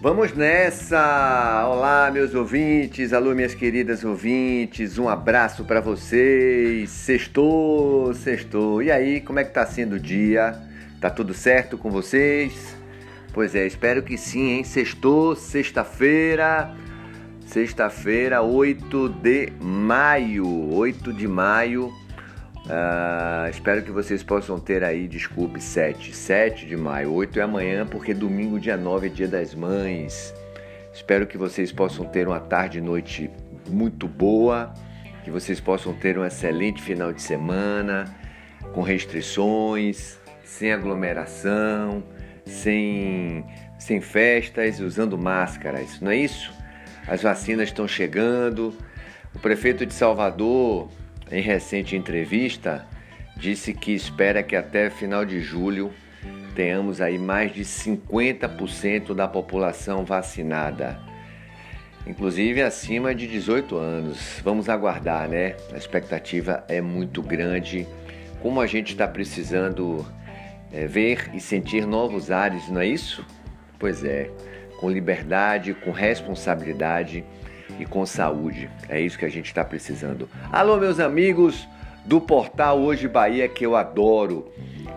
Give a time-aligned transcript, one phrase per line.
[0.00, 1.66] Vamos nessa!
[1.68, 6.88] Olá, meus ouvintes, alô, minhas queridas ouvintes, um abraço para vocês.
[6.88, 8.80] Sextou, sextou.
[8.80, 10.56] E aí, como é que tá sendo o dia?
[11.00, 12.76] Tá tudo certo com vocês?
[13.32, 14.62] Pois é, espero que sim, hein?
[14.62, 16.72] Sextou, sexta-feira,
[17.44, 20.72] sexta-feira, 8 de maio.
[20.74, 21.92] 8 de maio
[22.68, 27.86] Uh, espero que vocês possam ter aí, desculpe, 7, 7 de maio, 8 é amanhã,
[27.86, 30.34] porque domingo, dia 9, é dia das mães.
[30.92, 33.30] Espero que vocês possam ter uma tarde e noite
[33.70, 34.74] muito boa,
[35.24, 38.04] que vocês possam ter um excelente final de semana,
[38.74, 42.04] com restrições, sem aglomeração,
[42.44, 43.46] sem,
[43.78, 46.52] sem festas, usando máscaras, não é isso?
[47.06, 48.76] As vacinas estão chegando.
[49.34, 50.90] O prefeito de Salvador
[51.30, 52.86] em recente entrevista,
[53.36, 55.92] disse que espera que até final de julho
[56.54, 60.98] tenhamos aí mais de 50% da população vacinada,
[62.06, 64.40] inclusive acima de 18 anos.
[64.42, 65.54] Vamos aguardar, né?
[65.72, 67.86] A expectativa é muito grande.
[68.42, 70.04] Como a gente está precisando
[70.72, 73.24] é, ver e sentir novos ares, não é isso?
[73.78, 74.30] Pois é,
[74.80, 77.24] com liberdade, com responsabilidade
[77.78, 78.68] e com saúde.
[78.88, 80.28] É isso que a gente está precisando.
[80.52, 81.68] Alô, meus amigos
[82.04, 84.50] do portal Hoje Bahia que eu adoro.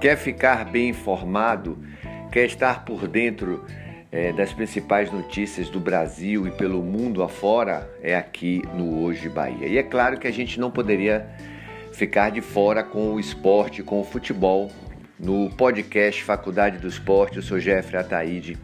[0.00, 1.78] Quer ficar bem informado?
[2.30, 3.64] Quer estar por dentro
[4.12, 7.88] é, das principais notícias do Brasil e pelo mundo afora?
[8.02, 9.66] É aqui no Hoje Bahia.
[9.66, 11.26] E é claro que a gente não poderia
[11.92, 14.70] ficar de fora com o esporte, com o futebol.
[15.18, 18.58] No podcast Faculdade do Esporte, eu sou Jeffrey Ataíde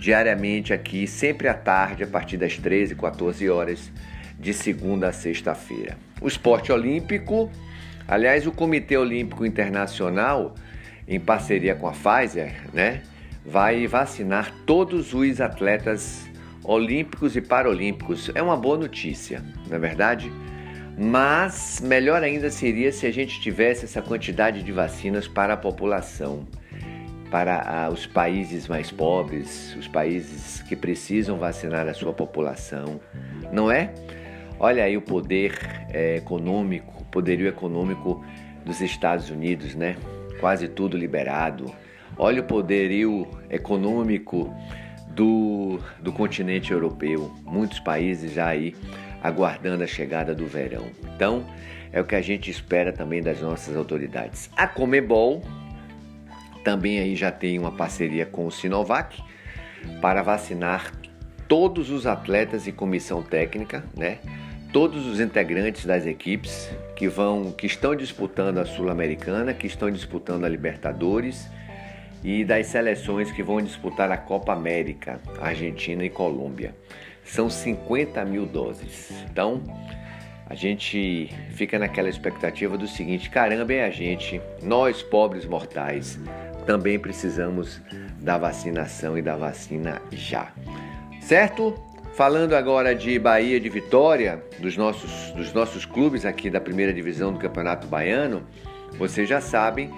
[0.00, 3.92] diariamente aqui, sempre à tarde, a partir das 13 e 14 horas,
[4.38, 5.98] de segunda a sexta-feira.
[6.22, 7.50] O esporte olímpico,
[8.08, 10.54] aliás, o Comitê Olímpico Internacional,
[11.06, 13.02] em parceria com a Pfizer, né,
[13.44, 16.26] vai vacinar todos os atletas
[16.64, 18.30] olímpicos e paralímpicos.
[18.34, 20.32] É uma boa notícia, não é verdade?
[20.96, 26.46] Mas melhor ainda seria se a gente tivesse essa quantidade de vacinas para a população
[27.30, 33.00] para os países mais pobres, os países que precisam vacinar a sua população,
[33.52, 33.94] não é?
[34.58, 35.54] Olha aí o poder
[35.90, 38.24] é, econômico, poderio econômico
[38.64, 39.96] dos Estados Unidos, né?
[40.38, 41.72] Quase tudo liberado.
[42.18, 44.54] Olha o poderio econômico
[45.08, 48.74] do, do continente europeu, muitos países já aí
[49.22, 50.86] aguardando a chegada do verão.
[51.14, 51.44] Então,
[51.92, 54.50] é o que a gente espera também das nossas autoridades.
[54.56, 55.42] A Comebol,
[56.64, 59.22] também aí já tem uma parceria com o Sinovac
[60.00, 60.92] para vacinar
[61.48, 64.18] todos os atletas e comissão técnica, né?
[64.72, 70.44] Todos os integrantes das equipes que vão que estão disputando a Sul-Americana, que estão disputando
[70.44, 71.48] a Libertadores
[72.22, 76.74] e das seleções que vão disputar a Copa América, Argentina e Colômbia.
[77.24, 79.10] São 50 mil doses.
[79.30, 79.62] Então,
[80.50, 86.18] a gente fica naquela expectativa do seguinte: caramba, é a gente, nós pobres mortais,
[86.66, 87.80] também precisamos
[88.18, 90.52] da vacinação e da vacina já.
[91.20, 91.72] Certo?
[92.14, 97.32] Falando agora de Bahia de Vitória, dos nossos, dos nossos clubes aqui da primeira divisão
[97.32, 98.42] do Campeonato Baiano,
[98.98, 99.88] vocês já sabem,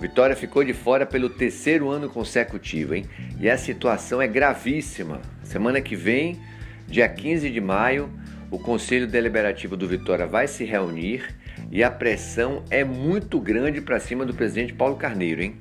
[0.00, 3.06] Vitória ficou de fora pelo terceiro ano consecutivo, hein?
[3.38, 5.20] E a situação é gravíssima.
[5.44, 6.40] Semana que vem,
[6.88, 8.10] dia 15 de maio,
[8.54, 11.34] o Conselho Deliberativo do Vitória vai se reunir
[11.72, 15.56] e a pressão é muito grande para cima do presidente Paulo Carneiro, hein?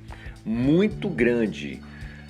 [0.46, 1.82] muito grande.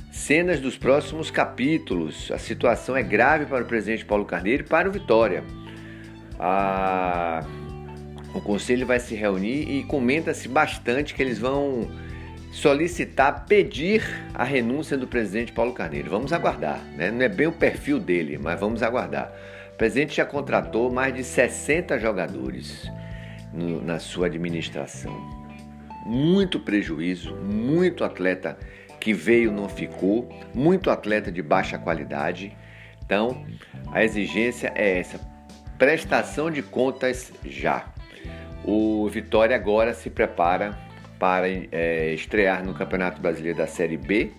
[0.09, 2.31] Cenas dos próximos capítulos.
[2.31, 5.44] A situação é grave para o presidente Paulo Carneiro e para o Vitória.
[6.40, 7.45] A...
[8.34, 11.91] O conselho vai se reunir e comenta-se bastante que eles vão
[12.53, 14.01] solicitar, pedir
[14.34, 16.09] a renúncia do presidente Paulo Carneiro.
[16.09, 17.12] Vamos aguardar, né?
[17.12, 19.31] Não é bem o perfil dele, mas vamos aguardar.
[19.73, 22.89] O presidente já contratou mais de 60 jogadores
[23.51, 25.44] no, na sua administração
[26.06, 28.57] muito prejuízo, muito atleta
[29.00, 32.56] que veio não ficou, muito atleta de baixa qualidade.
[33.06, 33.45] Então,
[33.92, 35.19] a exigência é essa:
[35.77, 37.86] prestação de contas já.
[38.63, 40.77] O Vitória agora se prepara
[41.19, 44.31] para é, estrear no Campeonato Brasileiro da Série B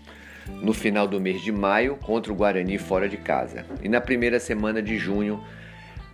[0.49, 3.65] no final do mês de maio contra o Guarani fora de casa.
[3.83, 5.43] E na primeira semana de junho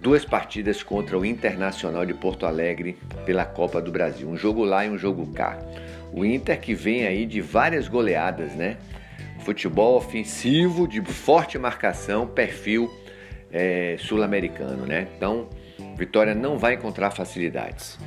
[0.00, 2.96] duas partidas contra o Internacional de Porto Alegre
[3.26, 5.58] pela Copa do Brasil, um jogo lá e um jogo cá.
[6.12, 8.76] O Inter que vem aí de várias goleadas, né?
[9.40, 12.90] Futebol ofensivo, de forte marcação, perfil
[13.52, 15.06] é, sul-americano, né?
[15.16, 15.48] Então,
[15.96, 17.98] Vitória não vai encontrar facilidades.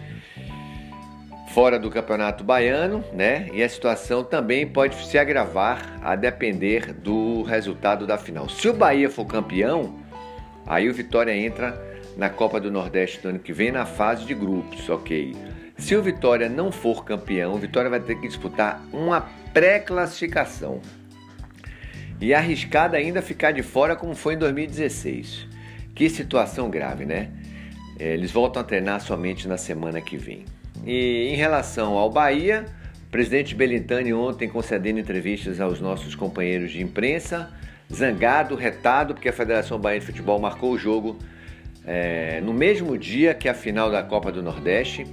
[1.54, 3.48] Fora do Campeonato Baiano, né?
[3.54, 8.50] E a situação também pode se agravar a depender do resultado da final.
[8.50, 10.00] Se o Bahia for campeão,
[10.66, 11.80] aí o Vitória entra
[12.18, 15.36] na Copa do Nordeste do ano que vem na fase de grupos, ok?
[15.78, 19.22] Se o Vitória não for campeão, o Vitória vai ter que disputar uma
[19.54, 20.82] pré-classificação.
[22.20, 25.48] E arriscado ainda ficar de fora como foi em 2016.
[25.94, 27.30] Que situação grave, né?
[28.00, 30.46] Eles voltam a treinar somente na semana que vem.
[30.86, 32.66] E em relação ao Bahia,
[33.08, 37.50] o presidente Belintani ontem concedendo entrevistas aos nossos companheiros de imprensa,
[37.94, 41.18] zangado, retado, porque a Federação Bahia de Futebol marcou o jogo
[41.86, 45.06] é, no mesmo dia que a final da Copa do Nordeste.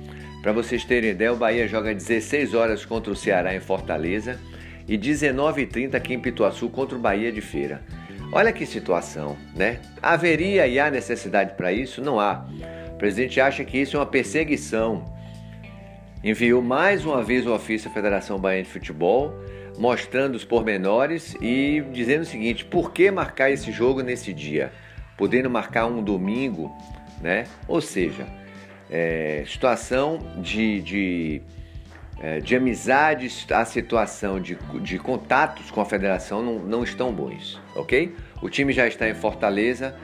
[0.42, 4.40] Para vocês terem ideia, o Bahia joga 16 horas contra o Ceará em Fortaleza
[4.88, 7.82] e 19h30 aqui em Pituaçu contra o Bahia de Feira.
[8.32, 9.80] Olha que situação, né?
[10.00, 12.00] Haveria e há necessidade para isso?
[12.00, 12.46] Não há.
[12.92, 15.04] O presidente acha que isso é uma perseguição.
[16.22, 19.32] Enviou mais uma vez o ofício à Federação Bahia de Futebol,
[19.78, 24.70] mostrando os pormenores e dizendo o seguinte: por que marcar esse jogo nesse dia?
[25.16, 26.70] Podendo marcar um domingo,
[27.22, 27.44] né?
[27.66, 28.26] Ou seja,
[28.90, 31.42] é, situação de, de,
[32.20, 37.58] é, de amizades, a situação de, de contatos com a federação não, não estão bons,
[37.74, 38.14] ok?
[38.42, 39.96] O time já está em Fortaleza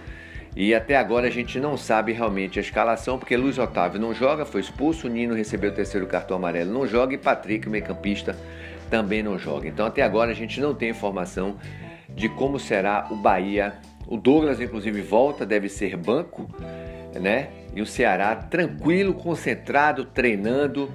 [0.57, 4.47] e até agora a gente não sabe realmente a escalação, porque Luiz Otávio não joga,
[4.47, 8.35] foi expulso, Nino recebeu o terceiro cartão amarelo, não joga, e Patrick, o meio-campista,
[8.89, 9.69] também não joga.
[9.69, 11.59] Então até agora a gente não tem informação
[12.09, 13.75] de como será o Bahia.
[14.07, 16.49] O Douglas, inclusive, volta, deve ser banco,
[17.21, 17.49] né?
[17.75, 20.91] E o Ceará tranquilo, concentrado, treinando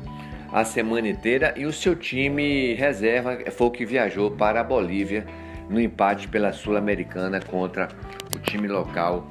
[0.52, 1.54] a semana inteira.
[1.56, 5.24] E o seu time reserva foi o que viajou para a Bolívia
[5.70, 7.90] no empate pela Sul-Americana contra
[8.36, 9.28] o time local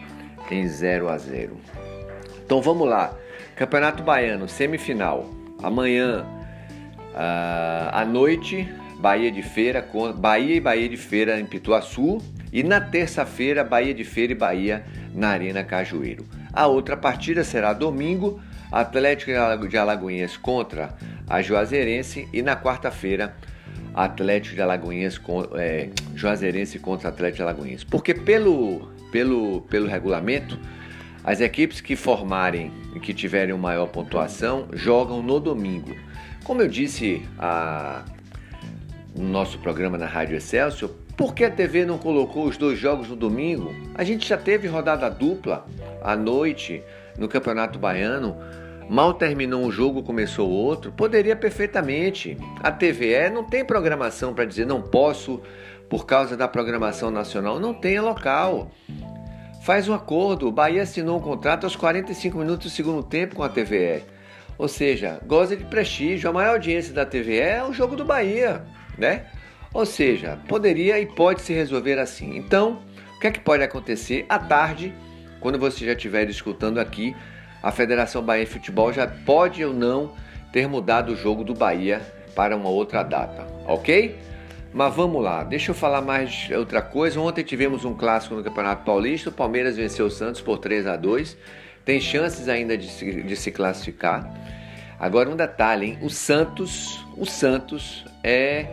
[0.50, 1.56] em 0 a 0.
[2.44, 3.14] Então vamos lá.
[3.56, 5.28] Campeonato Baiano, semifinal.
[5.62, 6.24] Amanhã
[7.12, 8.68] uh, à noite,
[8.98, 9.86] Bahia de Feira,
[10.16, 12.18] Bahia e Bahia de Feira em Pituaçu.
[12.52, 16.26] E na terça-feira, Bahia de Feira e Bahia na Arena Cajueiro.
[16.52, 18.40] A outra partida será domingo,
[18.72, 20.94] Atlético de Alagoinhas contra
[21.28, 23.36] a Juazeirense e na quarta-feira,
[23.94, 25.20] Atlético de Alagoinhas
[25.54, 27.84] é, Juazeirense contra Atlético de Alagoinhas.
[27.84, 30.58] Porque pelo, pelo, pelo regulamento,
[31.22, 35.94] as equipes que formarem e que tiverem uma maior pontuação jogam no domingo.
[36.44, 38.04] Como eu disse a,
[39.14, 43.08] no nosso programa na Rádio Excelsior, por que a TV não colocou os dois jogos
[43.08, 43.74] no domingo?
[43.94, 45.66] A gente já teve rodada dupla
[46.02, 46.82] à noite
[47.18, 48.36] no Campeonato Baiano.
[48.88, 50.90] Mal terminou um jogo, começou outro.
[50.90, 52.38] Poderia perfeitamente.
[52.60, 55.42] A TVE não tem programação para dizer não posso
[55.90, 57.60] por causa da programação nacional.
[57.60, 58.72] Não tem local.
[59.60, 60.48] Faz um acordo.
[60.48, 64.02] O Bahia assinou um contrato aos 45 minutos do segundo tempo com a TVE.
[64.56, 66.28] Ou seja, goza de prestígio.
[66.28, 68.62] A maior audiência da TVE é o jogo do Bahia,
[68.98, 69.26] né?
[69.72, 72.36] Ou seja, poderia e pode se resolver assim.
[72.36, 72.82] Então,
[73.16, 74.94] o que é que pode acontecer à tarde,
[75.40, 77.14] quando você já estiver escutando aqui,
[77.62, 80.14] a Federação Bahia de Futebol já pode ou não
[80.52, 82.00] ter mudado o jogo do Bahia
[82.34, 84.18] para uma outra data, ok?
[84.72, 87.20] Mas vamos lá, deixa eu falar mais outra coisa.
[87.20, 90.96] Ontem tivemos um clássico no Campeonato Paulista, o Palmeiras venceu o Santos por 3 a
[90.96, 91.36] 2
[91.84, 94.32] tem chances ainda de se, de se classificar.
[94.98, 95.98] Agora um detalhe, hein?
[96.02, 98.66] O Santos, o Santos é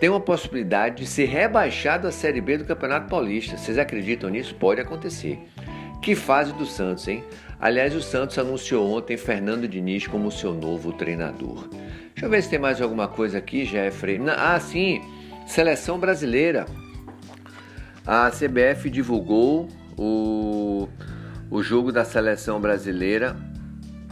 [0.00, 3.56] tem uma possibilidade de ser rebaixado à Série B do Campeonato Paulista.
[3.56, 4.54] Vocês acreditam nisso?
[4.54, 5.38] Pode acontecer.
[6.02, 7.24] Que fase do Santos, hein?
[7.60, 11.68] Aliás, o Santos anunciou ontem Fernando Diniz como seu novo treinador.
[12.14, 14.20] Deixa eu ver se tem mais alguma coisa aqui, Jeffrey.
[14.36, 15.02] Ah, sim,
[15.48, 16.64] seleção brasileira.
[18.06, 19.68] A CBF divulgou
[19.98, 20.88] o,
[21.50, 23.36] o jogo da seleção brasileira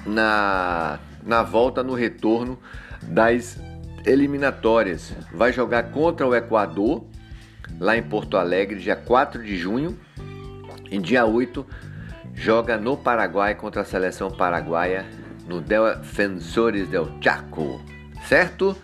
[0.04, 2.59] na, na volta no retorno
[3.02, 3.61] das
[4.04, 5.14] eliminatórias.
[5.32, 7.04] Vai jogar contra o Equador,
[7.78, 9.97] lá em Porto Alegre, dia 4 de junho.
[10.90, 11.64] Em dia 8,
[12.35, 15.06] joga no Paraguai contra a seleção paraguaia,
[15.47, 17.80] no Defensores del Chaco,
[18.29, 18.76] certo?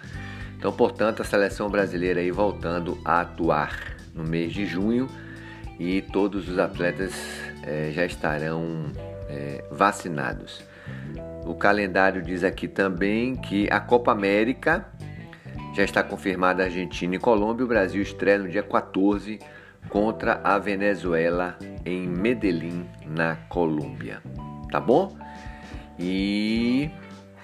[0.56, 5.08] Então, portanto, a seleção brasileira aí voltando a atuar no mês de junho
[5.78, 7.12] e todos os atletas
[7.62, 8.92] é, já estarão
[9.28, 10.62] é, vacinados.
[11.46, 14.86] O calendário diz aqui também que a Copa América
[15.74, 17.64] já está confirmada Argentina e Colômbia.
[17.64, 19.38] O Brasil estreia no dia 14
[19.88, 24.20] contra a Venezuela em Medellín, na Colômbia.
[24.70, 25.16] Tá bom?
[25.98, 26.90] E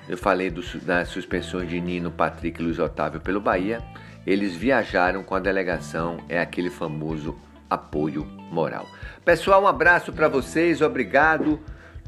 [0.09, 3.81] eu falei do, das suspensões de Nino, Patrick e Luiz Otávio pelo Bahia.
[4.27, 7.37] Eles viajaram com a delegação, é aquele famoso
[7.69, 8.87] apoio moral.
[9.25, 11.61] Pessoal, um abraço para vocês, obrigado,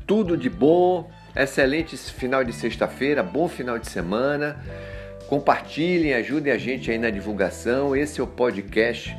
[0.07, 1.11] tudo de bom.
[1.35, 4.63] excelente final de sexta-feira, bom final de semana.
[5.29, 7.97] Compartilhem, ajudem a gente aí na divulgação.
[7.97, 9.15] Esse é o podcast,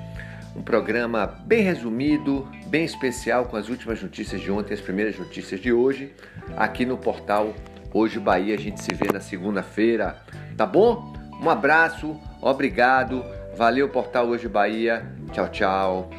[0.56, 5.60] um programa bem resumido, bem especial com as últimas notícias de ontem, as primeiras notícias
[5.60, 6.14] de hoje,
[6.56, 7.54] aqui no portal
[7.94, 8.56] Hoje Bahia.
[8.56, 10.18] A gente se vê na segunda-feira,
[10.56, 11.14] tá bom?
[11.42, 13.24] Um abraço, obrigado,
[13.56, 15.06] valeu Portal Hoje Bahia.
[15.32, 16.10] Tchau, tchau.